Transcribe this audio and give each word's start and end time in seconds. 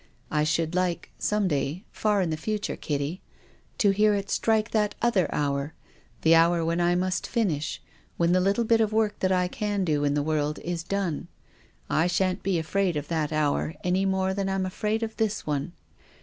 I 0.31 0.43
should 0.43 0.73
like, 0.73 1.11
some 1.19 1.47
day— 1.47 1.83
far 1.91 2.23
in 2.23 2.31
the 2.31 2.35
future, 2.35 2.75
Kitty,— 2.75 3.21
to 3.77 3.91
hear 3.91 4.15
it 4.15 4.31
strike 4.31 4.71
that 4.71 4.95
other 4.99 5.29
hour, 5.31 5.75
the 6.23 6.33
hour 6.33 6.65
when 6.65 6.81
I 6.81 6.95
must 6.95 7.27
finish, 7.27 7.79
when 8.17 8.31
the 8.31 8.39
little 8.41 8.63
bit 8.63 8.81
of 8.81 8.91
work 8.91 9.19
that 9.19 9.31
I 9.31 9.47
can 9.47 9.85
do 9.85 10.03
in 10.03 10.15
the 10.15 10.23
world 10.23 10.57
is 10.63 10.81
done. 10.81 11.27
I 11.87 12.07
shan't 12.07 12.41
be 12.41 12.57
afraid 12.57 12.97
of 12.97 13.09
that 13.09 13.31
hour 13.31 13.75
any 13.83 14.07
more 14.07 14.33
than 14.33 14.49
I'm 14.49 14.65
afraid 14.65 15.03
of 15.03 15.15
this 15.17 15.45
one. 15.45 15.71